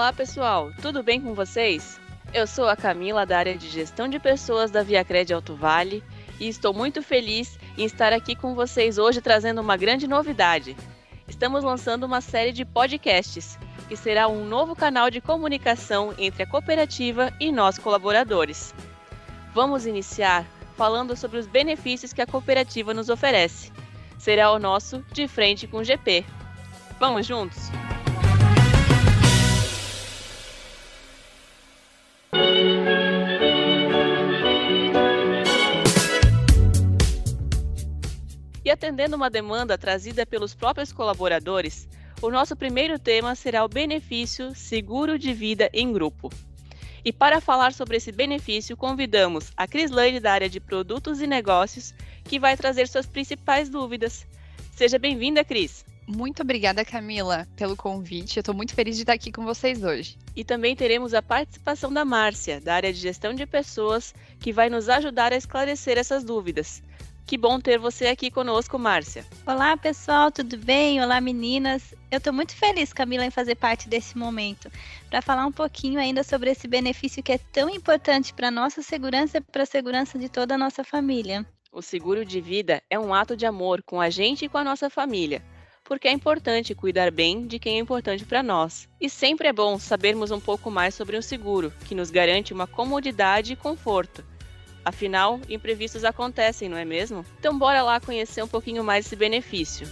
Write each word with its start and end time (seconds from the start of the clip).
Olá, 0.00 0.14
pessoal, 0.14 0.72
tudo 0.80 1.02
bem 1.02 1.20
com 1.20 1.34
vocês? 1.34 2.00
Eu 2.32 2.46
sou 2.46 2.66
a 2.66 2.74
Camila 2.74 3.26
da 3.26 3.36
área 3.36 3.54
de 3.54 3.68
gestão 3.68 4.08
de 4.08 4.18
pessoas 4.18 4.70
da 4.70 4.82
Viacred 4.82 5.30
Alto 5.30 5.54
Vale 5.54 6.02
e 6.40 6.48
estou 6.48 6.72
muito 6.72 7.02
feliz 7.02 7.58
em 7.76 7.84
estar 7.84 8.10
aqui 8.10 8.34
com 8.34 8.54
vocês 8.54 8.96
hoje 8.96 9.20
trazendo 9.20 9.60
uma 9.60 9.76
grande 9.76 10.08
novidade. 10.08 10.74
Estamos 11.28 11.62
lançando 11.62 12.04
uma 12.04 12.22
série 12.22 12.50
de 12.50 12.64
podcasts, 12.64 13.58
que 13.90 13.94
será 13.94 14.26
um 14.26 14.42
novo 14.46 14.74
canal 14.74 15.10
de 15.10 15.20
comunicação 15.20 16.14
entre 16.16 16.44
a 16.44 16.46
cooperativa 16.46 17.30
e 17.38 17.52
nós 17.52 17.78
colaboradores. 17.78 18.74
Vamos 19.52 19.84
iniciar 19.84 20.46
falando 20.78 21.14
sobre 21.14 21.36
os 21.36 21.46
benefícios 21.46 22.14
que 22.14 22.22
a 22.22 22.26
cooperativa 22.26 22.94
nos 22.94 23.10
oferece. 23.10 23.70
Será 24.16 24.50
o 24.50 24.58
nosso 24.58 25.04
De 25.12 25.28
Frente 25.28 25.66
com 25.66 25.76
o 25.76 25.84
GP. 25.84 26.24
Vamos 26.98 27.26
juntos? 27.26 27.70
E 38.70 38.72
atendendo 38.72 39.16
uma 39.16 39.28
demanda 39.28 39.76
trazida 39.76 40.24
pelos 40.24 40.54
próprios 40.54 40.92
colaboradores, 40.92 41.88
o 42.22 42.30
nosso 42.30 42.54
primeiro 42.54 43.00
tema 43.00 43.34
será 43.34 43.64
o 43.64 43.68
benefício 43.68 44.54
seguro 44.54 45.18
de 45.18 45.34
vida 45.34 45.68
em 45.72 45.92
grupo. 45.92 46.30
E 47.04 47.12
para 47.12 47.40
falar 47.40 47.72
sobre 47.72 47.96
esse 47.96 48.12
benefício, 48.12 48.76
convidamos 48.76 49.50
a 49.56 49.66
Crislane 49.66 50.20
da 50.20 50.30
área 50.30 50.48
de 50.48 50.60
produtos 50.60 51.20
e 51.20 51.26
negócios, 51.26 51.92
que 52.22 52.38
vai 52.38 52.56
trazer 52.56 52.86
suas 52.86 53.06
principais 53.06 53.68
dúvidas. 53.68 54.24
Seja 54.76 55.00
bem-vinda, 55.00 55.44
Cris. 55.44 55.84
Muito 56.06 56.42
obrigada, 56.42 56.84
Camila, 56.84 57.48
pelo 57.56 57.74
convite. 57.74 58.36
Eu 58.36 58.42
estou 58.42 58.54
muito 58.54 58.72
feliz 58.72 58.94
de 58.94 59.02
estar 59.02 59.14
aqui 59.14 59.32
com 59.32 59.44
vocês 59.44 59.82
hoje. 59.82 60.16
E 60.36 60.44
também 60.44 60.76
teremos 60.76 61.12
a 61.12 61.20
participação 61.20 61.92
da 61.92 62.04
Márcia, 62.04 62.60
da 62.60 62.76
área 62.76 62.92
de 62.92 63.00
gestão 63.00 63.34
de 63.34 63.46
pessoas, 63.46 64.14
que 64.38 64.52
vai 64.52 64.70
nos 64.70 64.88
ajudar 64.88 65.32
a 65.32 65.36
esclarecer 65.36 65.98
essas 65.98 66.22
dúvidas. 66.22 66.80
Que 67.30 67.38
bom 67.38 67.60
ter 67.60 67.78
você 67.78 68.08
aqui 68.08 68.28
conosco, 68.28 68.76
Márcia. 68.76 69.24
Olá, 69.46 69.76
pessoal, 69.76 70.32
tudo 70.32 70.56
bem? 70.56 71.00
Olá, 71.00 71.20
meninas. 71.20 71.94
Eu 72.10 72.18
estou 72.18 72.32
muito 72.32 72.52
feliz, 72.56 72.92
Camila, 72.92 73.24
em 73.24 73.30
fazer 73.30 73.54
parte 73.54 73.88
desse 73.88 74.18
momento, 74.18 74.68
para 75.08 75.22
falar 75.22 75.46
um 75.46 75.52
pouquinho 75.52 76.00
ainda 76.00 76.24
sobre 76.24 76.50
esse 76.50 76.66
benefício 76.66 77.22
que 77.22 77.30
é 77.30 77.38
tão 77.38 77.70
importante 77.70 78.34
para 78.34 78.48
a 78.48 78.50
nossa 78.50 78.82
segurança 78.82 79.38
e 79.38 79.40
para 79.40 79.62
a 79.62 79.66
segurança 79.66 80.18
de 80.18 80.28
toda 80.28 80.56
a 80.56 80.58
nossa 80.58 80.82
família. 80.82 81.46
O 81.72 81.80
seguro 81.80 82.24
de 82.24 82.40
vida 82.40 82.82
é 82.90 82.98
um 82.98 83.14
ato 83.14 83.36
de 83.36 83.46
amor 83.46 83.80
com 83.84 84.00
a 84.00 84.10
gente 84.10 84.46
e 84.46 84.48
com 84.48 84.58
a 84.58 84.64
nossa 84.64 84.90
família, 84.90 85.40
porque 85.84 86.08
é 86.08 86.12
importante 86.12 86.74
cuidar 86.74 87.12
bem 87.12 87.46
de 87.46 87.60
quem 87.60 87.76
é 87.76 87.78
importante 87.78 88.24
para 88.24 88.42
nós. 88.42 88.88
E 89.00 89.08
sempre 89.08 89.46
é 89.46 89.52
bom 89.52 89.78
sabermos 89.78 90.32
um 90.32 90.40
pouco 90.40 90.68
mais 90.68 90.96
sobre 90.96 91.16
o 91.16 91.22
seguro, 91.22 91.72
que 91.86 91.94
nos 91.94 92.10
garante 92.10 92.52
uma 92.52 92.66
comodidade 92.66 93.52
e 93.52 93.56
conforto 93.56 94.24
Afinal, 94.84 95.40
imprevistos 95.48 96.04
acontecem, 96.04 96.68
não 96.68 96.76
é 96.76 96.84
mesmo? 96.84 97.24
Então 97.38 97.58
bora 97.58 97.82
lá 97.82 98.00
conhecer 98.00 98.42
um 98.42 98.48
pouquinho 98.48 98.82
mais 98.82 99.06
esse 99.06 99.16
benefício. 99.16 99.86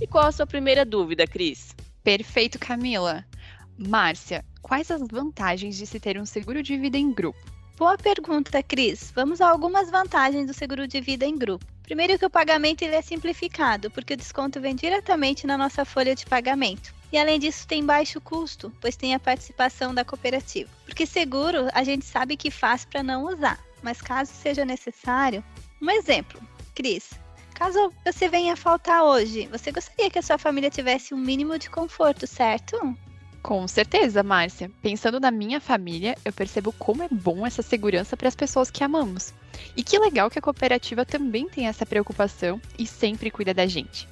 E 0.00 0.06
qual 0.06 0.26
a 0.26 0.32
sua 0.32 0.46
primeira 0.46 0.84
dúvida, 0.84 1.26
Cris? 1.26 1.74
Perfeito, 2.04 2.58
Camila. 2.58 3.24
Márcia, 3.76 4.44
quais 4.62 4.90
as 4.90 5.02
vantagens 5.10 5.76
de 5.76 5.86
se 5.86 5.98
ter 5.98 6.18
um 6.18 6.26
seguro 6.26 6.62
de 6.62 6.76
vida 6.76 6.96
em 6.96 7.12
grupo? 7.12 7.38
Boa 7.76 7.96
pergunta, 7.96 8.62
Cris. 8.62 9.12
Vamos 9.14 9.40
a 9.40 9.48
algumas 9.48 9.90
vantagens 9.90 10.46
do 10.46 10.54
seguro 10.54 10.86
de 10.88 11.00
vida 11.00 11.24
em 11.24 11.36
grupo. 11.36 11.64
Primeiro 11.82 12.18
que 12.18 12.26
o 12.26 12.30
pagamento 12.30 12.82
ele 12.82 12.96
é 12.96 13.02
simplificado, 13.02 13.90
porque 13.90 14.14
o 14.14 14.16
desconto 14.16 14.60
vem 14.60 14.74
diretamente 14.74 15.46
na 15.46 15.56
nossa 15.56 15.84
folha 15.84 16.14
de 16.14 16.26
pagamento. 16.26 16.92
E 17.10 17.18
além 17.18 17.38
disso, 17.38 17.66
tem 17.66 17.84
baixo 17.84 18.20
custo, 18.20 18.72
pois 18.80 18.96
tem 18.96 19.14
a 19.14 19.20
participação 19.20 19.94
da 19.94 20.04
cooperativa. 20.04 20.70
Porque 20.84 21.06
seguro 21.06 21.68
a 21.72 21.82
gente 21.82 22.04
sabe 22.04 22.36
que 22.36 22.50
faz 22.50 22.84
para 22.84 23.02
não 23.02 23.24
usar, 23.24 23.58
mas 23.82 24.02
caso 24.02 24.30
seja 24.32 24.64
necessário, 24.64 25.42
um 25.80 25.90
exemplo, 25.90 26.40
Cris. 26.74 27.10
Caso 27.54 27.92
você 28.04 28.28
venha 28.28 28.56
faltar 28.56 29.02
hoje, 29.02 29.48
você 29.50 29.72
gostaria 29.72 30.10
que 30.10 30.18
a 30.18 30.22
sua 30.22 30.38
família 30.38 30.70
tivesse 30.70 31.14
um 31.14 31.18
mínimo 31.18 31.58
de 31.58 31.70
conforto, 31.70 32.26
certo? 32.26 32.96
Com 33.42 33.66
certeza, 33.66 34.22
Márcia. 34.22 34.70
Pensando 34.82 35.18
na 35.18 35.30
minha 35.30 35.60
família, 35.60 36.16
eu 36.24 36.32
percebo 36.32 36.72
como 36.72 37.02
é 37.02 37.08
bom 37.10 37.46
essa 37.46 37.62
segurança 37.62 38.16
para 38.16 38.28
as 38.28 38.34
pessoas 38.34 38.70
que 38.70 38.84
amamos. 38.84 39.32
E 39.76 39.82
que 39.82 39.98
legal 39.98 40.28
que 40.28 40.38
a 40.38 40.42
cooperativa 40.42 41.04
também 41.04 41.48
tem 41.48 41.66
essa 41.66 41.86
preocupação 41.86 42.60
e 42.78 42.86
sempre 42.86 43.30
cuida 43.30 43.54
da 43.54 43.66
gente. 43.66 44.08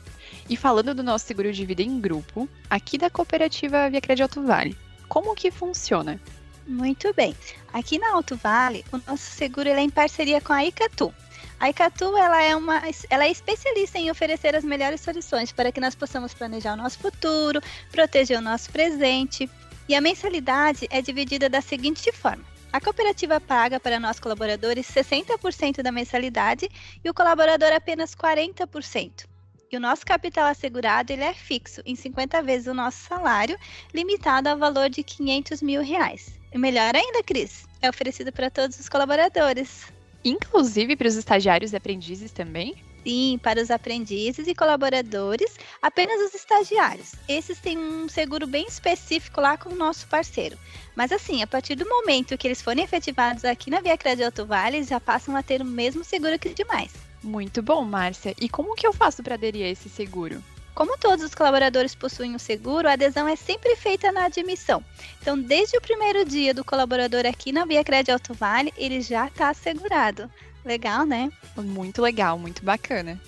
E 0.49 0.57
falando 0.57 0.95
do 0.95 1.03
nosso 1.03 1.27
seguro 1.27 1.53
de 1.53 1.65
vida 1.65 1.83
em 1.83 2.01
grupo, 2.01 2.49
aqui 2.71 2.97
da 2.99 3.11
cooperativa 3.11 3.91
Via 3.91 4.01
Crédito 4.01 4.39
Alto 4.39 4.43
Vale, 4.47 4.77
como 5.09 5.35
que 5.35 5.51
funciona? 5.51 6.21
Muito 6.67 7.13
bem. 7.15 7.35
Aqui 7.73 7.99
na 7.99 8.13
Alto 8.13 8.37
Vale, 8.37 8.85
o 8.93 9.01
nosso 9.07 9.31
seguro 9.31 9.69
é 9.69 9.81
em 9.81 9.91
parceria 9.91 10.41
com 10.41 10.53
a 10.53 10.65
Icatu. 10.65 11.15
A 11.59 11.71
Icatu 11.71 12.17
ela 12.17 12.43
é, 12.43 12.55
uma, 12.55 12.83
ela 13.09 13.25
é 13.25 13.31
especialista 13.31 13.99
em 13.99 14.11
oferecer 14.11 14.55
as 14.55 14.65
melhores 14.65 15.01
soluções 15.01 15.53
para 15.53 15.73
que 15.73 15.81
nós 15.81 15.95
possamos 15.95 16.35
planejar 16.35 16.75
o 16.75 16.77
nosso 16.77 16.99
futuro, 16.99 17.61
proteger 17.91 18.39
o 18.39 18.43
nosso 18.43 18.71
presente. 18.71 19.49
E 19.89 19.95
a 19.95 20.01
mensalidade 20.01 20.87
é 20.91 21.01
dividida 21.01 21.49
da 21.49 21.61
seguinte 21.61 22.11
forma: 22.13 22.45
a 22.73 22.81
cooperativa 22.81 23.41
paga 23.41 23.81
para 23.81 24.01
nós 24.01 24.21
colaboradores 24.21 24.87
60% 24.87 25.83
da 25.83 25.93
mensalidade 25.93 26.69
e 27.03 27.09
o 27.09 27.15
colaborador 27.15 27.73
apenas 27.73 28.15
40%. 28.15 29.25
E 29.71 29.77
o 29.77 29.81
nosso 29.81 30.07
capital 30.07 30.47
assegurado 30.47 31.13
ele 31.13 31.25
é 31.25 31.35
fixo 31.35 31.83
em 31.85 31.97
50 31.97 32.41
vezes 32.43 32.69
o 32.69 32.75
nosso 32.75 32.99
salário, 33.09 33.59
limitado 33.93 34.49
ao 34.49 34.57
valor 34.57 34.89
de 34.89 35.03
500 35.03 35.61
mil 35.61 35.83
reais. 35.83 36.39
E 36.53 36.59
melhor 36.59 36.95
ainda, 36.95 37.23
Cris, 37.23 37.67
é 37.83 37.91
oferecido 37.91 38.33
para 38.33 38.49
todos 38.49 38.79
os 38.79 38.89
colaboradores. 38.89 39.93
Inclusive 40.25 40.97
para 40.97 41.09
os 41.09 41.17
estagiários 41.17 41.73
e 41.73 41.77
aprendizes 41.77 42.31
também? 42.31 42.77
Sim, 43.05 43.39
para 43.41 43.63
os 43.63 43.71
aprendizes 43.71 44.49
e 44.49 44.55
colaboradores, 44.55 45.57
apenas 45.81 46.21
os 46.23 46.35
estagiários. 46.35 47.15
Esses 47.29 47.61
têm 47.61 47.79
um 47.79 48.09
seguro 48.09 48.49
bem 48.49 48.67
específico 48.67 49.41
lá 49.41 49.57
com 49.57 49.69
o 49.71 49.77
nosso 49.77 50.09
parceiro. 50.09 50.59
Mas 50.97 51.13
assim, 51.13 51.41
a 51.43 51.47
partir 51.47 51.77
do 51.77 51.89
momento 51.89 52.37
que 52.37 52.49
eles 52.49 52.61
forem 52.61 52.83
efetivados 52.83 53.45
aqui 53.45 53.71
na 53.71 53.81
Via 53.81 53.97
Crédito 53.97 54.25
Alto 54.25 54.45
Vale, 54.45 54.79
eles 54.79 54.89
já 54.89 54.99
passam 54.99 55.37
a 55.37 55.43
ter 55.43 55.61
o 55.63 55.65
mesmo 55.65 56.03
seguro 56.03 56.37
que 56.37 56.49
os 56.49 56.55
demais. 56.55 57.06
Muito 57.23 57.63
bom, 57.63 57.85
Márcia. 57.85 58.35
E 58.41 58.49
como 58.49 58.75
que 58.75 58.87
eu 58.87 58.93
faço 58.93 59.23
para 59.23 59.35
aderir 59.35 59.65
a 59.65 59.69
esse 59.69 59.89
seguro? 59.89 60.43
Como 60.75 60.99
todos 60.99 61.25
os 61.25 61.35
colaboradores 61.35 61.95
possuem 61.95 62.35
um 62.35 62.39
seguro, 62.39 62.87
a 62.87 62.93
adesão 62.93 63.27
é 63.27 63.35
sempre 63.35 63.75
feita 63.77 64.13
na 64.13 64.27
admissão. 64.27 64.85
Então, 65.23 65.41
desde 65.41 65.79
o 65.79 65.81
primeiro 65.81 66.23
dia 66.23 66.53
do 66.53 66.63
colaborador 66.63 67.25
aqui 67.25 67.51
na 67.51 67.65
Via 67.65 67.83
Crédito 67.83 68.13
Alto 68.13 68.35
Vale, 68.35 68.75
ele 68.77 69.01
já 69.01 69.27
está 69.27 69.49
assegurado. 69.49 70.31
Legal, 70.65 71.07
né? 71.07 71.33
Muito 71.57 72.03
legal, 72.03 72.39
muito 72.39 72.63
bacana. 72.63 73.19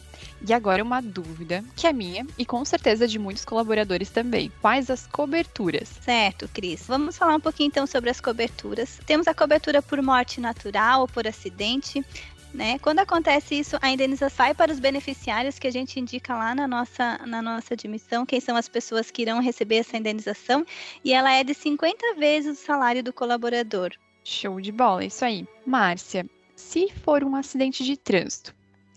E 0.47 0.53
agora 0.53 0.83
uma 0.83 1.01
dúvida, 1.01 1.65
que 1.75 1.87
é 1.87 1.93
minha 1.93 2.27
e 2.37 2.45
com 2.45 2.65
certeza 2.65 3.09
de 3.09 3.19
muitos 3.19 3.45
colaboradores 3.45 4.11
também. 4.11 4.53
Quais 4.61 4.91
as 4.91 5.07
coberturas? 5.07 5.89
Certo, 6.03 6.49
Cris. 6.53 6.85
Vamos 6.87 7.17
falar 7.17 7.35
um 7.35 7.41
pouquinho 7.41 7.69
então 7.69 7.87
sobre 7.87 8.11
as 8.11 8.21
coberturas. 8.21 9.01
Temos 9.07 9.27
a 9.27 9.35
cobertura 9.35 9.81
por 9.81 10.01
morte 10.03 10.41
natural 10.41 11.01
ou 11.01 11.09
por 11.09 11.27
acidente, 11.27 12.05
né? 12.53 12.79
Quando 12.79 13.01
acontece 13.01 13.59
isso, 13.59 13.77
a 13.81 13.91
indenização 13.91 14.37
sai 14.37 14.55
para 14.55 14.71
os 14.71 14.79
beneficiários 14.79 15.59
que 15.59 15.67
a 15.67 15.71
gente 15.71 15.99
indica 15.99 16.37
lá 16.37 16.55
na 16.55 16.69
nossa, 16.69 17.19
na 17.27 17.43
nossa 17.43 17.75
admissão, 17.75 18.27
quem 18.27 18.41
são 18.41 18.57
as 18.57 18.69
pessoas 18.69 19.11
que 19.11 19.23
irão 19.23 19.41
receber 19.41 19.77
essa 19.77 19.97
indenização, 19.97 20.65
e 21.05 21.13
ela 21.13 21.33
é 21.33 21.43
de 21.43 21.55
50 21.55 22.15
vezes 22.15 22.59
o 22.59 22.65
salário 22.65 23.03
do 23.03 23.13
colaborador. 23.13 23.91
Show 24.23 24.61
de 24.61 24.71
bola, 24.71 25.05
isso 25.05 25.25
aí. 25.25 25.47
Márcia, 25.67 26.27
se 26.55 26.93
for 27.05 27.25
um 27.25 27.35
acidente 27.35 27.85
de 27.85 27.97
trânsito, 27.97 28.55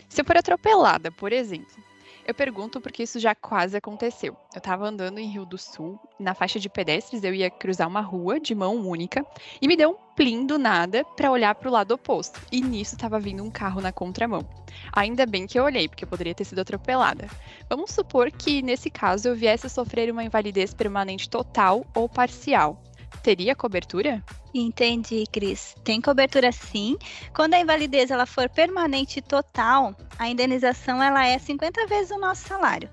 se 0.10 0.22
eu 0.22 0.26
for 0.26 0.38
atropelada, 0.38 1.12
por 1.12 1.32
exemplo, 1.32 1.82
eu 2.26 2.34
pergunto 2.34 2.80
porque 2.80 3.04
isso 3.04 3.20
já 3.20 3.34
quase 3.36 3.78
aconteceu. 3.78 4.36
Eu 4.54 4.58
estava 4.58 4.88
andando 4.88 5.20
em 5.20 5.28
Rio 5.28 5.46
do 5.46 5.58
Sul, 5.58 6.00
na 6.20 6.34
faixa 6.34 6.60
de 6.60 6.70
pedestres, 6.70 7.24
eu 7.24 7.34
ia 7.34 7.50
cruzar 7.50 7.88
uma 7.88 8.02
rua 8.02 8.40
de 8.40 8.54
mão 8.54 8.76
única 8.76 9.26
e 9.62 9.68
me 9.68 9.76
deu 9.76 9.92
um 9.92 10.16
plim 10.16 10.46
do 10.46 10.58
nada 10.58 11.04
para 11.16 11.32
olhar 11.32 11.56
para 11.56 11.70
o 11.70 11.72
lado 11.72 11.94
oposto. 11.94 12.40
E 12.52 12.62
nisso 12.62 12.96
estava 12.96 13.20
vindo 13.20 13.44
um 13.44 13.50
carro 13.50 13.82
na 13.82 13.92
contramão. 13.92 14.48
Ainda 14.94 15.26
bem 15.26 15.48
que 15.48 15.60
eu 15.60 15.64
olhei, 15.64 15.88
porque 15.88 16.04
eu 16.04 16.10
poderia 16.10 16.36
ter 16.36 16.46
sido 16.46 16.60
atropelada. 16.60 17.28
Vamos 17.70 17.92
supor 17.92 18.32
que 18.32 18.62
nesse 18.62 18.90
caso 18.90 19.28
eu 19.28 19.36
viesse 19.36 19.68
a 19.68 19.70
sofrer 19.70 20.12
uma 20.12 20.24
invalidez 20.24 20.74
permanente 20.74 21.30
total 21.30 21.86
ou 21.96 22.08
parcial 22.08 22.82
teria 23.22 23.56
cobertura? 23.56 24.24
Entendi, 24.54 25.24
Cris. 25.32 25.76
Tem 25.84 26.02
cobertura 26.02 26.52
sim. 26.52 26.98
Quando 27.34 27.54
a 27.54 27.60
invalidez 27.60 28.12
ela 28.12 28.26
for 28.26 28.50
permanente 28.50 29.20
e 29.20 29.22
total, 29.22 29.96
a 30.20 30.28
indenização 30.28 31.02
ela 31.02 31.26
é 31.26 31.40
50 31.40 31.88
vezes 31.88 32.12
o 32.12 32.20
nosso 32.20 32.48
salário. 32.48 32.90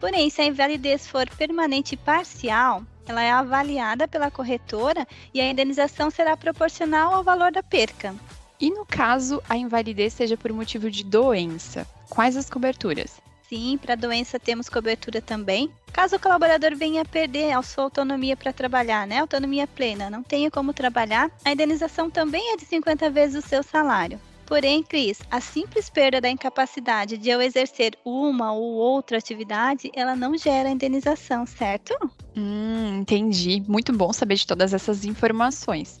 Porém, 0.00 0.30
se 0.30 0.40
a 0.40 0.46
invalidez 0.46 1.06
for 1.06 1.28
permanente 1.30 1.94
e 1.94 1.98
parcial, 1.98 2.82
ela 3.06 3.22
é 3.22 3.30
avaliada 3.30 4.08
pela 4.08 4.30
corretora 4.30 5.06
e 5.32 5.40
a 5.40 5.48
indenização 5.48 6.10
será 6.10 6.36
proporcional 6.36 7.14
ao 7.14 7.22
valor 7.22 7.52
da 7.52 7.62
perca. 7.62 8.14
E 8.58 8.70
no 8.70 8.86
caso 8.86 9.42
a 9.48 9.56
invalidez 9.56 10.14
seja 10.14 10.36
por 10.36 10.52
motivo 10.52 10.90
de 10.90 11.04
doença, 11.04 11.86
quais 12.08 12.36
as 12.36 12.48
coberturas? 12.48 13.20
Sim, 13.48 13.78
para 13.78 13.94
doença 13.94 14.38
temos 14.38 14.68
cobertura 14.68 15.20
também. 15.20 15.70
Caso 15.92 16.16
o 16.16 16.20
colaborador 16.20 16.74
venha 16.76 17.02
a 17.02 17.04
perder 17.04 17.52
a 17.52 17.62
sua 17.62 17.84
autonomia 17.84 18.36
para 18.36 18.52
trabalhar, 18.52 19.06
né? 19.06 19.18
Autonomia 19.18 19.66
plena, 19.66 20.10
não 20.10 20.22
tenha 20.22 20.50
como 20.50 20.72
trabalhar, 20.72 21.30
a 21.44 21.52
indenização 21.52 22.10
também 22.10 22.52
é 22.52 22.56
de 22.56 22.64
50 22.64 23.10
vezes 23.10 23.44
o 23.44 23.48
seu 23.48 23.62
salário. 23.62 24.18
Porém, 24.46 24.82
Cris, 24.82 25.20
a 25.30 25.40
simples 25.40 25.88
perda 25.88 26.20
da 26.20 26.28
incapacidade 26.28 27.16
de 27.16 27.30
eu 27.30 27.40
exercer 27.40 27.96
uma 28.04 28.52
ou 28.52 28.74
outra 28.74 29.18
atividade, 29.18 29.90
ela 29.94 30.14
não 30.14 30.36
gera 30.36 30.68
indenização, 30.68 31.46
certo? 31.46 31.94
Hum, 32.36 32.98
entendi. 33.00 33.62
Muito 33.66 33.92
bom 33.92 34.12
saber 34.12 34.34
de 34.34 34.46
todas 34.46 34.74
essas 34.74 35.04
informações. 35.04 36.00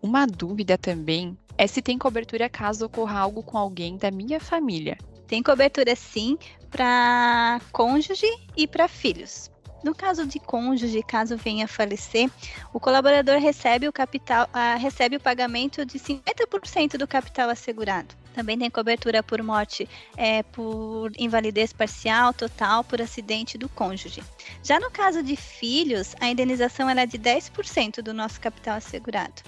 Uma 0.00 0.26
dúvida 0.26 0.78
também 0.78 1.36
é 1.58 1.66
se 1.66 1.82
tem 1.82 1.98
cobertura 1.98 2.48
caso 2.48 2.86
ocorra 2.86 3.18
algo 3.18 3.42
com 3.42 3.58
alguém 3.58 3.96
da 3.96 4.10
minha 4.10 4.40
família. 4.40 4.96
Tem 5.26 5.42
cobertura 5.42 5.94
sim 5.94 6.38
para 6.72 7.60
cônjuge 7.70 8.26
e 8.56 8.66
para 8.66 8.88
filhos. 8.88 9.52
No 9.84 9.94
caso 9.94 10.26
de 10.26 10.38
cônjuge, 10.38 11.02
caso 11.02 11.36
venha 11.36 11.64
a 11.64 11.68
falecer, 11.68 12.30
o 12.72 12.78
colaborador 12.78 13.38
recebe 13.38 13.88
o 13.88 13.92
capital, 13.92 14.46
uh, 14.46 14.78
recebe 14.78 15.16
o 15.16 15.20
pagamento 15.20 15.84
de 15.84 15.98
50% 15.98 16.96
do 16.96 17.06
capital 17.06 17.50
assegurado. 17.50 18.14
Também 18.32 18.56
tem 18.56 18.70
cobertura 18.70 19.22
por 19.22 19.42
morte, 19.42 19.88
é, 20.16 20.42
por 20.42 21.10
invalidez 21.18 21.72
parcial, 21.72 22.32
total, 22.32 22.82
por 22.82 23.02
acidente 23.02 23.58
do 23.58 23.68
cônjuge. 23.68 24.22
Já 24.62 24.80
no 24.80 24.90
caso 24.90 25.22
de 25.22 25.36
filhos, 25.36 26.14
a 26.18 26.28
indenização 26.28 26.88
é 26.88 27.04
de 27.04 27.18
10% 27.18 28.00
do 28.00 28.14
nosso 28.14 28.40
capital 28.40 28.76
assegurado. 28.76 29.42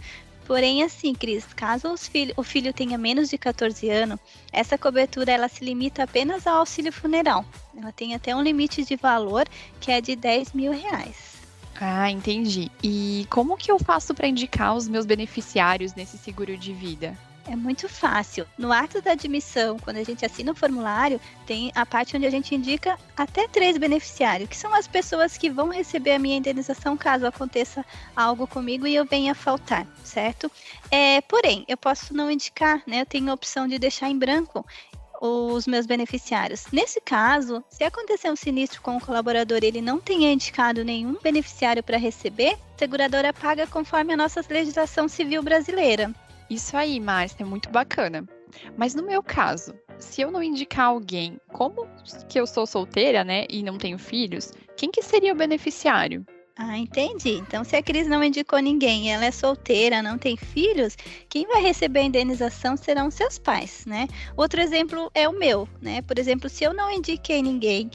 Porém, 0.46 0.82
assim, 0.82 1.14
Cris, 1.14 1.44
caso 1.54 1.94
o 2.36 2.42
filho 2.42 2.72
tenha 2.72 2.98
menos 2.98 3.30
de 3.30 3.38
14 3.38 3.88
anos, 3.88 4.20
essa 4.52 4.76
cobertura 4.76 5.32
ela 5.32 5.48
se 5.48 5.64
limita 5.64 6.02
apenas 6.02 6.46
ao 6.46 6.58
auxílio 6.58 6.92
funeral. 6.92 7.44
Ela 7.76 7.92
tem 7.92 8.14
até 8.14 8.36
um 8.36 8.42
limite 8.42 8.84
de 8.84 8.96
valor 8.96 9.46
que 9.80 9.90
é 9.90 10.00
de 10.00 10.14
10 10.14 10.52
mil 10.52 10.72
reais. 10.72 11.34
Ah, 11.80 12.10
entendi. 12.10 12.70
E 12.82 13.26
como 13.30 13.56
que 13.56 13.70
eu 13.70 13.78
faço 13.78 14.14
para 14.14 14.28
indicar 14.28 14.76
os 14.76 14.86
meus 14.86 15.06
beneficiários 15.06 15.94
nesse 15.94 16.16
seguro 16.18 16.56
de 16.56 16.72
vida? 16.72 17.18
É 17.46 17.54
muito 17.54 17.88
fácil. 17.88 18.46
No 18.56 18.72
ato 18.72 19.02
da 19.02 19.12
admissão, 19.12 19.78
quando 19.78 19.98
a 19.98 20.02
gente 20.02 20.24
assina 20.24 20.52
o 20.52 20.54
formulário, 20.54 21.20
tem 21.46 21.70
a 21.74 21.84
parte 21.84 22.16
onde 22.16 22.26
a 22.26 22.30
gente 22.30 22.54
indica 22.54 22.98
até 23.14 23.46
três 23.46 23.76
beneficiários, 23.76 24.48
que 24.48 24.56
são 24.56 24.72
as 24.72 24.88
pessoas 24.88 25.36
que 25.36 25.50
vão 25.50 25.68
receber 25.68 26.12
a 26.12 26.18
minha 26.18 26.38
indenização 26.38 26.96
caso 26.96 27.26
aconteça 27.26 27.84
algo 28.16 28.46
comigo 28.46 28.86
e 28.86 28.94
eu 28.94 29.04
venha 29.04 29.34
faltar, 29.34 29.86
certo? 30.02 30.50
É, 30.90 31.20
porém, 31.20 31.64
eu 31.68 31.76
posso 31.76 32.14
não 32.14 32.30
indicar, 32.30 32.82
né? 32.86 33.02
Eu 33.02 33.06
tenho 33.06 33.30
a 33.30 33.34
opção 33.34 33.68
de 33.68 33.78
deixar 33.78 34.08
em 34.08 34.18
branco 34.18 34.64
os 35.20 35.66
meus 35.66 35.86
beneficiários. 35.86 36.66
Nesse 36.72 37.00
caso, 37.00 37.62
se 37.68 37.84
acontecer 37.84 38.30
um 38.30 38.36
sinistro 38.36 38.80
com 38.82 38.96
o 38.96 39.00
colaborador 39.00 39.60
ele 39.62 39.80
não 39.80 40.00
tenha 40.00 40.32
indicado 40.32 40.84
nenhum 40.84 41.16
beneficiário 41.22 41.82
para 41.82 41.96
receber, 41.96 42.54
a 42.74 42.78
seguradora 42.78 43.32
paga 43.32 43.66
conforme 43.66 44.12
a 44.14 44.16
nossa 44.16 44.44
legislação 44.48 45.08
civil 45.08 45.42
brasileira. 45.42 46.14
Isso 46.48 46.76
aí, 46.76 47.00
Márcia, 47.00 47.42
é 47.42 47.46
muito 47.46 47.70
bacana. 47.70 48.26
Mas 48.76 48.94
no 48.94 49.04
meu 49.04 49.22
caso, 49.22 49.74
se 49.98 50.20
eu 50.20 50.30
não 50.30 50.42
indicar 50.42 50.86
alguém, 50.86 51.40
como 51.52 51.88
que 52.28 52.38
eu 52.38 52.46
sou 52.46 52.66
solteira, 52.66 53.24
né, 53.24 53.46
e 53.50 53.62
não 53.62 53.78
tenho 53.78 53.98
filhos, 53.98 54.52
quem 54.76 54.90
que 54.90 55.02
seria 55.02 55.32
o 55.32 55.36
beneficiário? 55.36 56.24
Ah, 56.56 56.78
entendi. 56.78 57.32
Então, 57.32 57.64
se 57.64 57.74
a 57.74 57.82
Cris 57.82 58.06
não 58.06 58.22
indicou 58.22 58.60
ninguém, 58.60 59.12
ela 59.12 59.24
é 59.24 59.30
solteira, 59.32 60.00
não 60.00 60.16
tem 60.16 60.36
filhos, 60.36 60.96
quem 61.28 61.46
vai 61.48 61.60
receber 61.60 62.00
a 62.00 62.04
indenização 62.04 62.76
serão 62.76 63.10
seus 63.10 63.38
pais, 63.40 63.84
né? 63.86 64.06
Outro 64.36 64.60
exemplo 64.60 65.10
é 65.14 65.28
o 65.28 65.36
meu, 65.36 65.68
né? 65.82 66.00
Por 66.02 66.16
exemplo, 66.16 66.48
se 66.48 66.62
eu 66.62 66.72
não 66.72 66.92
indiquei 66.92 67.42
ninguém 67.42 67.90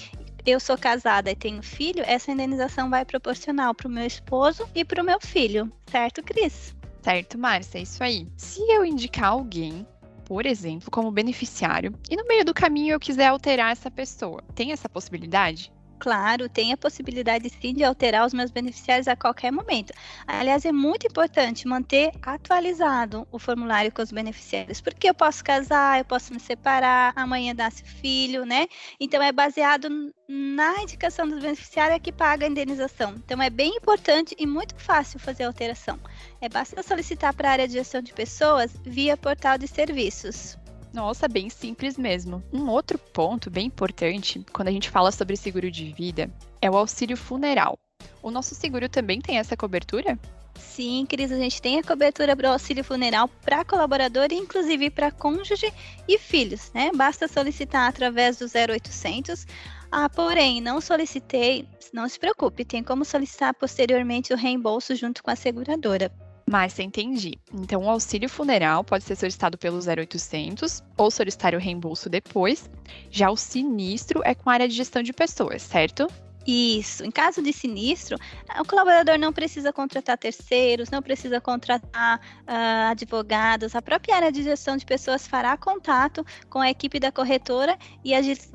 eu 0.45 0.59
sou 0.59 0.77
casada 0.77 1.31
e 1.31 1.35
tenho 1.35 1.61
filho, 1.61 2.03
essa 2.07 2.31
indenização 2.31 2.89
vai 2.89 3.05
proporcional 3.05 3.73
para 3.73 3.87
o 3.87 3.91
meu 3.91 4.05
esposo 4.05 4.67
e 4.73 4.83
para 4.83 5.01
o 5.01 5.05
meu 5.05 5.19
filho, 5.19 5.71
certo, 5.91 6.23
Cris? 6.23 6.75
Certo, 7.01 7.37
Márcia, 7.37 7.79
é 7.79 7.81
isso 7.81 8.03
aí. 8.03 8.27
Se 8.35 8.61
eu 8.71 8.85
indicar 8.85 9.29
alguém, 9.29 9.87
por 10.25 10.45
exemplo, 10.45 10.91
como 10.91 11.11
beneficiário, 11.11 11.93
e 12.09 12.15
no 12.15 12.27
meio 12.27 12.45
do 12.45 12.53
caminho 12.53 12.93
eu 12.93 12.99
quiser 12.99 13.27
alterar 13.27 13.71
essa 13.71 13.89
pessoa, 13.89 14.41
tem 14.53 14.71
essa 14.71 14.89
possibilidade? 14.89 15.71
Claro, 15.99 16.47
tem 16.47 16.71
a 16.71 16.77
possibilidade 16.77 17.49
sim 17.49 17.73
de 17.73 17.83
alterar 17.83 18.25
os 18.25 18.33
meus 18.33 18.49
beneficiários 18.49 19.07
a 19.09 19.17
qualquer 19.17 19.51
momento. 19.51 19.91
Aliás, 20.25 20.63
é 20.63 20.71
muito 20.71 21.05
importante 21.05 21.67
manter 21.67 22.11
atualizado 22.21 23.27
o 23.29 23.37
formulário 23.37 23.91
com 23.91 24.01
os 24.01 24.11
beneficiários, 24.11 24.79
porque 24.79 25.09
eu 25.09 25.13
posso 25.13 25.43
casar, 25.43 25.99
eu 25.99 26.05
posso 26.05 26.33
me 26.33 26.39
separar, 26.39 27.11
amanhã 27.17 27.53
nasce 27.53 27.83
filho, 27.83 28.45
né? 28.45 28.67
Então 28.97 29.21
é 29.21 29.33
baseado 29.33 29.89
na 30.29 30.81
indicação 30.81 31.27
do 31.27 31.35
beneficiário 31.41 31.99
que 31.99 32.13
paga 32.13 32.45
a 32.45 32.49
indenização. 32.49 33.15
Então 33.17 33.41
é 33.41 33.49
bem 33.49 33.75
importante 33.75 34.33
e 34.39 34.47
muito 34.47 34.75
fácil 34.75 35.19
fazer 35.19 35.43
a 35.43 35.47
alteração. 35.47 35.99
É 36.39 36.47
basta 36.47 36.81
solicitar 36.81 37.33
para 37.33 37.49
a 37.49 37.51
área 37.51 37.67
de 37.67 37.73
gestão 37.73 38.01
de 38.01 38.13
pessoas 38.13 38.71
via 38.85 39.17
portal 39.17 39.57
de 39.57 39.67
serviços. 39.67 40.57
Nossa, 40.93 41.27
bem 41.27 41.49
simples 41.49 41.97
mesmo. 41.97 42.43
Um 42.51 42.67
outro 42.67 42.97
ponto 42.97 43.49
bem 43.49 43.67
importante 43.67 44.43
quando 44.51 44.69
a 44.69 44.71
gente 44.71 44.89
fala 44.89 45.11
sobre 45.11 45.35
seguro 45.35 45.69
de 45.69 45.91
vida 45.93 46.31
é 46.61 46.69
o 46.69 46.77
auxílio 46.77 47.15
funeral. 47.15 47.77
O 48.21 48.31
nosso 48.31 48.55
seguro 48.55 48.89
também 48.89 49.21
tem 49.21 49.37
essa 49.37 49.55
cobertura? 49.55 50.17
Sim, 50.55 51.05
Cris, 51.07 51.31
a 51.31 51.37
gente 51.37 51.61
tem 51.61 51.79
a 51.79 51.83
cobertura 51.83 52.35
para 52.35 52.49
o 52.49 52.53
auxílio 52.53 52.83
funeral 52.83 53.27
para 53.27 53.63
colaborador 53.63 54.27
inclusive 54.31 54.89
para 54.89 55.11
cônjuge 55.11 55.71
e 56.07 56.17
filhos, 56.17 56.71
né? 56.73 56.91
Basta 56.93 57.27
solicitar 57.27 57.87
através 57.87 58.37
do 58.37 58.45
0800. 58.45 59.45
Ah, 59.91 60.09
porém, 60.09 60.61
não 60.61 60.81
solicitei, 60.81 61.67
não 61.93 62.07
se 62.07 62.19
preocupe, 62.19 62.65
tem 62.65 62.83
como 62.83 63.05
solicitar 63.05 63.53
posteriormente 63.53 64.33
o 64.33 64.37
reembolso 64.37 64.95
junto 64.95 65.23
com 65.23 65.31
a 65.31 65.35
seguradora. 65.35 66.11
Mas 66.49 66.79
entendi. 66.79 67.39
Então, 67.53 67.83
o 67.83 67.89
auxílio 67.89 68.27
funeral 68.27 68.83
pode 68.83 69.03
ser 69.03 69.15
solicitado 69.15 69.55
pelo 69.55 69.77
0800 69.77 70.81
ou 70.97 71.11
solicitar 71.11 71.53
o 71.53 71.59
reembolso 71.59 72.09
depois. 72.09 72.67
Já 73.11 73.29
o 73.29 73.37
sinistro 73.37 74.23
é 74.25 74.33
com 74.33 74.49
a 74.49 74.53
área 74.53 74.67
de 74.67 74.73
gestão 74.73 75.03
de 75.03 75.13
pessoas, 75.13 75.61
certo? 75.61 76.07
Isso. 76.47 77.05
Em 77.05 77.11
caso 77.11 77.43
de 77.43 77.53
sinistro, 77.53 78.17
o 78.59 78.65
colaborador 78.65 79.19
não 79.19 79.31
precisa 79.31 79.71
contratar 79.71 80.17
terceiros, 80.17 80.89
não 80.89 81.03
precisa 81.03 81.39
contratar 81.39 82.17
uh, 82.17 82.89
advogados. 82.89 83.75
A 83.75 83.81
própria 83.81 84.15
área 84.15 84.31
de 84.31 84.41
gestão 84.41 84.75
de 84.75 84.87
pessoas 84.87 85.27
fará 85.27 85.55
contato 85.55 86.25
com 86.49 86.57
a 86.57 86.71
equipe 86.71 86.99
da 86.99 87.11
corretora 87.11 87.77
e, 88.03 88.11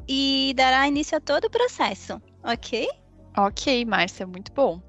e 0.08 0.52
dará 0.56 0.88
início 0.88 1.16
a 1.16 1.20
todo 1.20 1.44
o 1.44 1.50
processo, 1.50 2.20
ok? 2.42 2.88
Ok, 3.36 3.84
Márcia, 3.84 4.26
muito 4.26 4.52
bom. 4.52 4.82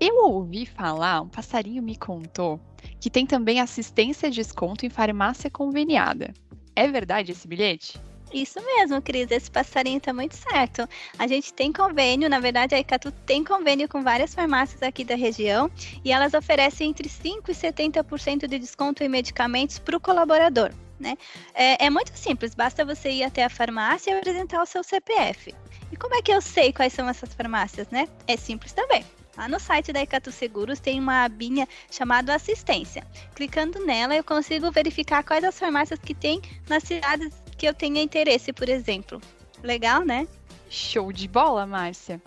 Eu 0.00 0.24
ouvi 0.24 0.64
falar, 0.64 1.22
um 1.22 1.28
passarinho 1.28 1.82
me 1.82 1.96
contou, 1.96 2.60
que 3.00 3.10
tem 3.10 3.26
também 3.26 3.60
assistência 3.60 4.30
de 4.30 4.36
desconto 4.36 4.86
em 4.86 4.90
farmácia 4.90 5.50
conveniada. 5.50 6.32
É 6.76 6.86
verdade 6.86 7.32
esse 7.32 7.48
bilhete? 7.48 8.00
Isso 8.32 8.60
mesmo, 8.64 9.02
Cris, 9.02 9.28
esse 9.30 9.50
passarinho 9.50 10.00
tá 10.00 10.12
muito 10.12 10.36
certo. 10.36 10.88
A 11.18 11.26
gente 11.26 11.52
tem 11.52 11.72
convênio, 11.72 12.28
na 12.28 12.38
verdade 12.38 12.76
a 12.76 12.78
Icatu 12.78 13.10
tem 13.10 13.42
convênio 13.42 13.88
com 13.88 14.02
várias 14.02 14.34
farmácias 14.34 14.82
aqui 14.82 15.02
da 15.02 15.16
região 15.16 15.68
e 16.04 16.12
elas 16.12 16.32
oferecem 16.32 16.90
entre 16.90 17.08
5% 17.08 17.48
e 17.48 17.52
70% 17.52 18.46
de 18.46 18.58
desconto 18.58 19.02
em 19.02 19.08
medicamentos 19.08 19.80
para 19.80 19.96
o 19.96 20.00
colaborador. 20.00 20.70
Né? 21.00 21.16
É, 21.54 21.86
é 21.86 21.90
muito 21.90 22.16
simples, 22.16 22.54
basta 22.54 22.84
você 22.84 23.10
ir 23.10 23.24
até 23.24 23.44
a 23.44 23.50
farmácia 23.50 24.10
e 24.12 24.18
apresentar 24.18 24.62
o 24.62 24.66
seu 24.66 24.84
CPF. 24.84 25.54
E 25.90 25.96
como 25.96 26.14
é 26.14 26.22
que 26.22 26.32
eu 26.32 26.40
sei 26.40 26.72
quais 26.72 26.92
são 26.92 27.08
essas 27.08 27.32
farmácias, 27.32 27.88
né? 27.90 28.06
É 28.26 28.36
simples 28.36 28.72
também. 28.72 29.04
Lá 29.38 29.46
no 29.46 29.60
site 29.60 29.92
da 29.92 30.02
Icatu 30.02 30.32
Seguros 30.32 30.80
tem 30.80 30.98
uma 30.98 31.22
abinha 31.22 31.68
chamada 31.88 32.34
Assistência. 32.34 33.06
Clicando 33.36 33.86
nela, 33.86 34.16
eu 34.16 34.24
consigo 34.24 34.68
verificar 34.72 35.22
quais 35.22 35.44
as 35.44 35.56
farmácias 35.56 36.00
que 36.00 36.12
tem 36.12 36.42
nas 36.68 36.82
cidades 36.82 37.32
que 37.56 37.68
eu 37.68 37.72
tenha 37.72 38.02
interesse, 38.02 38.52
por 38.52 38.68
exemplo. 38.68 39.20
Legal, 39.62 40.04
né? 40.04 40.26
Show 40.68 41.12
de 41.12 41.28
bola, 41.28 41.64
Márcia. 41.64 42.20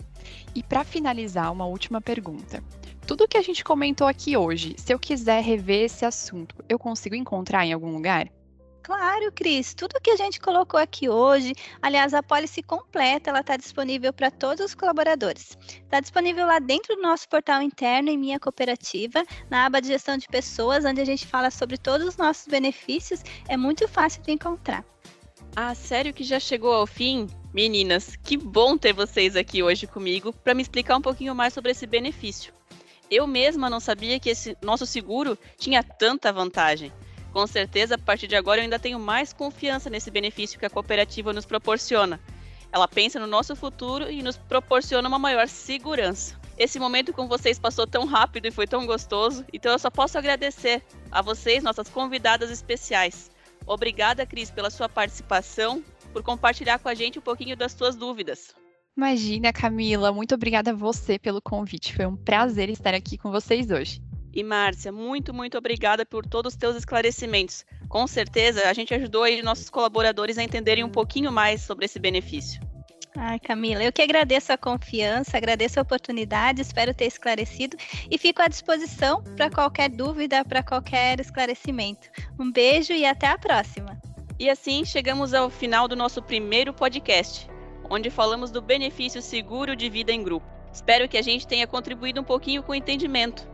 E 0.54 0.62
para 0.62 0.84
finalizar, 0.84 1.52
uma 1.52 1.66
última 1.66 2.00
pergunta. 2.00 2.64
Tudo 3.06 3.28
que 3.28 3.36
a 3.36 3.42
gente 3.42 3.62
comentou 3.62 4.06
aqui 4.06 4.34
hoje, 4.34 4.74
se 4.78 4.94
eu 4.94 4.98
quiser 4.98 5.42
rever 5.42 5.84
esse 5.84 6.06
assunto, 6.06 6.54
eu 6.66 6.78
consigo 6.78 7.14
encontrar 7.14 7.66
em 7.66 7.74
algum 7.74 7.92
lugar? 7.92 8.26
Claro, 8.82 9.30
Cris. 9.32 9.74
Tudo 9.74 10.00
que 10.02 10.10
a 10.10 10.16
gente 10.16 10.40
colocou 10.40 10.78
aqui 10.78 11.08
hoje, 11.08 11.54
aliás, 11.80 12.12
a 12.12 12.22
policy 12.22 12.62
completa, 12.62 13.30
ela 13.30 13.40
está 13.40 13.56
disponível 13.56 14.12
para 14.12 14.30
todos 14.30 14.64
os 14.66 14.74
colaboradores. 14.74 15.56
Está 15.84 16.00
disponível 16.00 16.46
lá 16.46 16.58
dentro 16.58 16.96
do 16.96 17.02
nosso 17.02 17.28
portal 17.28 17.62
interno 17.62 18.10
em 18.10 18.18
Minha 18.18 18.40
Cooperativa, 18.40 19.24
na 19.48 19.66
aba 19.66 19.80
de 19.80 19.88
gestão 19.88 20.16
de 20.16 20.26
pessoas, 20.26 20.84
onde 20.84 21.00
a 21.00 21.04
gente 21.04 21.26
fala 21.26 21.50
sobre 21.50 21.78
todos 21.78 22.08
os 22.08 22.16
nossos 22.16 22.48
benefícios. 22.48 23.22
É 23.48 23.56
muito 23.56 23.86
fácil 23.86 24.20
de 24.22 24.32
encontrar. 24.32 24.84
Ah, 25.54 25.74
sério 25.74 26.12
que 26.12 26.24
já 26.24 26.40
chegou 26.40 26.72
ao 26.72 26.86
fim? 26.86 27.28
Meninas, 27.54 28.16
que 28.16 28.36
bom 28.36 28.76
ter 28.76 28.92
vocês 28.92 29.36
aqui 29.36 29.62
hoje 29.62 29.86
comigo 29.86 30.32
para 30.32 30.54
me 30.54 30.62
explicar 30.62 30.96
um 30.96 31.02
pouquinho 31.02 31.34
mais 31.34 31.52
sobre 31.52 31.70
esse 31.70 31.86
benefício. 31.86 32.52
Eu 33.10 33.26
mesma 33.26 33.68
não 33.68 33.78
sabia 33.78 34.18
que 34.18 34.30
esse 34.30 34.56
nosso 34.62 34.86
seguro 34.86 35.38
tinha 35.58 35.82
tanta 35.82 36.32
vantagem. 36.32 36.90
Com 37.32 37.46
certeza, 37.46 37.94
a 37.94 37.98
partir 37.98 38.26
de 38.26 38.36
agora 38.36 38.60
eu 38.60 38.64
ainda 38.64 38.78
tenho 38.78 39.00
mais 39.00 39.32
confiança 39.32 39.88
nesse 39.88 40.10
benefício 40.10 40.58
que 40.58 40.66
a 40.66 40.70
cooperativa 40.70 41.32
nos 41.32 41.46
proporciona. 41.46 42.20
Ela 42.70 42.86
pensa 42.86 43.18
no 43.18 43.26
nosso 43.26 43.56
futuro 43.56 44.10
e 44.10 44.22
nos 44.22 44.36
proporciona 44.36 45.08
uma 45.08 45.18
maior 45.18 45.48
segurança. 45.48 46.38
Esse 46.58 46.78
momento 46.78 47.12
com 47.12 47.26
vocês 47.26 47.58
passou 47.58 47.86
tão 47.86 48.04
rápido 48.04 48.46
e 48.46 48.50
foi 48.50 48.66
tão 48.66 48.86
gostoso, 48.86 49.44
então 49.52 49.72
eu 49.72 49.78
só 49.78 49.90
posso 49.90 50.18
agradecer 50.18 50.82
a 51.10 51.22
vocês, 51.22 51.62
nossas 51.62 51.88
convidadas 51.88 52.50
especiais. 52.50 53.30
Obrigada, 53.66 54.26
Cris, 54.26 54.50
pela 54.50 54.70
sua 54.70 54.88
participação, 54.88 55.82
por 56.12 56.22
compartilhar 56.22 56.78
com 56.78 56.88
a 56.88 56.94
gente 56.94 57.18
um 57.18 57.22
pouquinho 57.22 57.56
das 57.56 57.72
suas 57.72 57.96
dúvidas. 57.96 58.54
Imagina, 58.94 59.52
Camila, 59.52 60.12
muito 60.12 60.34
obrigada 60.34 60.72
a 60.72 60.74
você 60.74 61.18
pelo 61.18 61.40
convite. 61.40 61.94
Foi 61.94 62.04
um 62.04 62.16
prazer 62.16 62.68
estar 62.68 62.92
aqui 62.92 63.16
com 63.16 63.30
vocês 63.30 63.70
hoje. 63.70 64.02
E 64.34 64.42
Márcia, 64.42 64.90
muito, 64.90 65.34
muito 65.34 65.58
obrigada 65.58 66.06
por 66.06 66.26
todos 66.26 66.54
os 66.54 66.58
teus 66.58 66.74
esclarecimentos. 66.76 67.64
Com 67.88 68.06
certeza, 68.06 68.68
a 68.68 68.72
gente 68.72 68.94
ajudou 68.94 69.24
aí 69.24 69.42
nossos 69.42 69.68
colaboradores 69.68 70.38
a 70.38 70.42
entenderem 70.42 70.82
um 70.82 70.88
pouquinho 70.88 71.30
mais 71.30 71.60
sobre 71.60 71.84
esse 71.84 71.98
benefício. 71.98 72.60
Ai, 73.14 73.38
Camila, 73.38 73.84
eu 73.84 73.92
que 73.92 74.00
agradeço 74.00 74.54
a 74.54 74.56
confiança, 74.56 75.36
agradeço 75.36 75.78
a 75.78 75.82
oportunidade, 75.82 76.62
espero 76.62 76.94
ter 76.94 77.04
esclarecido 77.04 77.76
e 78.10 78.16
fico 78.16 78.40
à 78.40 78.48
disposição 78.48 79.22
para 79.36 79.50
qualquer 79.50 79.90
dúvida, 79.90 80.42
para 80.46 80.62
qualquer 80.62 81.20
esclarecimento. 81.20 82.08
Um 82.40 82.50
beijo 82.50 82.94
e 82.94 83.04
até 83.04 83.26
a 83.26 83.36
próxima. 83.36 84.00
E 84.38 84.48
assim 84.48 84.82
chegamos 84.82 85.34
ao 85.34 85.50
final 85.50 85.86
do 85.86 85.94
nosso 85.94 86.22
primeiro 86.22 86.72
podcast, 86.72 87.46
onde 87.90 88.08
falamos 88.08 88.50
do 88.50 88.62
benefício 88.62 89.20
seguro 89.20 89.76
de 89.76 89.90
vida 89.90 90.10
em 90.10 90.22
grupo. 90.22 90.46
Espero 90.72 91.06
que 91.06 91.18
a 91.18 91.22
gente 91.22 91.46
tenha 91.46 91.66
contribuído 91.66 92.22
um 92.22 92.24
pouquinho 92.24 92.62
com 92.62 92.72
o 92.72 92.74
entendimento. 92.74 93.51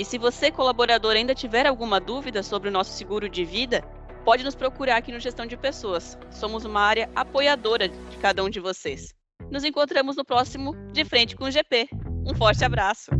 E 0.00 0.04
se 0.04 0.16
você, 0.16 0.50
colaborador, 0.50 1.14
ainda 1.14 1.34
tiver 1.34 1.66
alguma 1.66 2.00
dúvida 2.00 2.42
sobre 2.42 2.70
o 2.70 2.72
nosso 2.72 2.90
seguro 2.90 3.28
de 3.28 3.44
vida, 3.44 3.82
pode 4.24 4.42
nos 4.42 4.54
procurar 4.54 4.96
aqui 4.96 5.12
no 5.12 5.20
Gestão 5.20 5.44
de 5.44 5.58
Pessoas. 5.58 6.16
Somos 6.30 6.64
uma 6.64 6.80
área 6.80 7.10
apoiadora 7.14 7.86
de 7.86 8.16
cada 8.16 8.42
um 8.42 8.48
de 8.48 8.60
vocês. 8.60 9.12
Nos 9.50 9.62
encontramos 9.62 10.16
no 10.16 10.24
próximo 10.24 10.74
De 10.90 11.04
Frente 11.04 11.36
com 11.36 11.44
o 11.44 11.50
GP. 11.50 11.86
Um 12.26 12.34
forte 12.34 12.64
abraço! 12.64 13.10